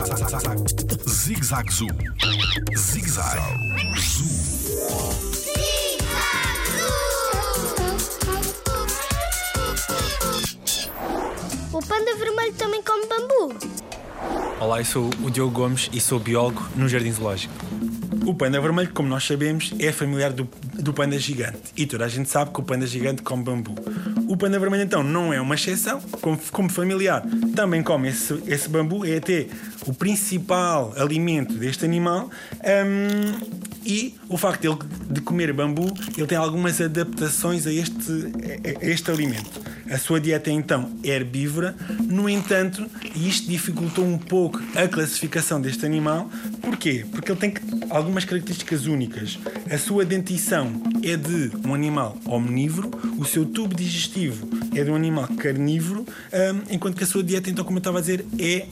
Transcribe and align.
Zig 0.00 1.44
Zag 1.44 1.70
Zoo. 1.70 1.88
Zig 2.74 3.06
Zag 3.06 3.38
Zoo. 3.98 4.26
O 11.70 11.80
panda 11.86 12.16
vermelho 12.16 12.54
também 12.54 12.82
come 12.82 13.06
bambu. 13.06 13.54
Olá, 14.58 14.80
eu 14.80 14.84
sou 14.86 15.10
o 15.22 15.30
Diogo 15.30 15.52
Gomes 15.52 15.90
e 15.92 16.00
sou 16.00 16.18
biólogo 16.18 16.66
no 16.74 16.88
Jardim 16.88 17.12
Zoológico. 17.12 17.52
O 18.24 18.34
panda 18.34 18.58
vermelho, 18.58 18.90
como 18.94 19.08
nós 19.08 19.24
sabemos, 19.24 19.74
é 19.78 19.92
familiar 19.92 20.32
do, 20.32 20.48
do 20.78 20.94
panda 20.94 21.18
gigante. 21.18 21.72
E 21.76 21.84
toda 21.84 22.06
a 22.06 22.08
gente 22.08 22.30
sabe 22.30 22.52
que 22.52 22.60
o 22.60 22.62
panda 22.62 22.86
gigante 22.86 23.20
come 23.20 23.42
bambu. 23.44 23.74
O 24.30 24.36
panda 24.36 24.60
vermelho, 24.60 24.84
então, 24.84 25.02
não 25.02 25.32
é 25.32 25.40
uma 25.40 25.56
exceção. 25.56 26.00
Como, 26.20 26.38
como 26.52 26.68
familiar, 26.68 27.20
também 27.56 27.82
come 27.82 28.10
esse, 28.10 28.40
esse 28.46 28.68
bambu. 28.68 29.04
É 29.04 29.16
até 29.16 29.48
o 29.84 29.92
principal 29.92 30.94
alimento 30.96 31.54
deste 31.54 31.84
animal. 31.84 32.30
Hum, 32.62 33.58
e 33.84 34.14
o 34.28 34.36
facto 34.36 34.62
de, 34.62 35.14
de 35.14 35.20
comer 35.20 35.52
bambu, 35.52 35.92
ele 36.16 36.28
tem 36.28 36.38
algumas 36.38 36.80
adaptações 36.80 37.66
a 37.66 37.72
este, 37.72 38.12
a 38.80 38.86
este 38.86 39.10
alimento. 39.10 39.60
A 39.90 39.98
sua 39.98 40.20
dieta 40.20 40.48
é 40.48 40.52
então 40.52 40.88
herbívora, 41.02 41.74
no 42.08 42.28
entanto, 42.28 42.88
isto 43.16 43.50
dificultou 43.50 44.04
um 44.04 44.16
pouco 44.16 44.62
a 44.76 44.86
classificação 44.86 45.60
deste 45.60 45.84
animal. 45.84 46.30
Porquê? 46.70 47.04
Porque 47.10 47.32
ele 47.32 47.40
tem 47.40 47.54
algumas 47.90 48.24
características 48.24 48.86
únicas. 48.86 49.40
A 49.68 49.76
sua 49.76 50.04
dentição 50.04 50.72
é 51.02 51.16
de 51.16 51.50
um 51.66 51.74
animal 51.74 52.16
omnívoro, 52.24 52.92
o 53.18 53.24
seu 53.24 53.44
tubo 53.44 53.74
digestivo 53.74 54.48
é 54.72 54.84
de 54.84 54.88
um 54.88 54.94
animal 54.94 55.26
carnívoro, 55.36 56.06
um, 56.06 56.72
enquanto 56.72 56.96
que 56.96 57.02
a 57.02 57.06
sua 57.08 57.24
dieta, 57.24 57.50
então, 57.50 57.64
como 57.64 57.78
eu 57.78 57.80
estava 57.80 57.98
a 57.98 58.00
dizer, 58.00 58.24
é 58.38 58.66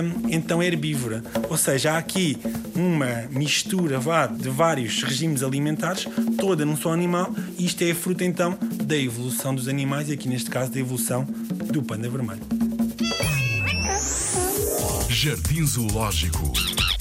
um, 0.00 0.28
então 0.30 0.62
herbívora. 0.62 1.24
Ou 1.48 1.56
seja, 1.56 1.94
há 1.94 1.98
aqui 1.98 2.38
uma 2.72 3.28
mistura 3.32 3.98
vá, 3.98 4.28
de 4.28 4.48
vários 4.48 5.02
regimes 5.02 5.42
alimentares, 5.42 6.06
toda 6.38 6.64
num 6.64 6.76
só 6.76 6.92
animal, 6.92 7.34
e 7.58 7.66
isto 7.66 7.82
é 7.82 7.90
a 7.90 7.94
fruta 7.96 8.24
então 8.24 8.56
da 8.84 8.96
evolução 8.96 9.52
dos 9.52 9.66
animais, 9.66 10.08
e 10.08 10.12
aqui 10.12 10.28
neste 10.28 10.48
caso 10.48 10.70
da 10.70 10.78
evolução 10.78 11.26
do 11.72 11.82
panda 11.82 12.08
vermelho. 12.08 12.40
Jardim 15.08 15.66
Zoológico 15.66 16.52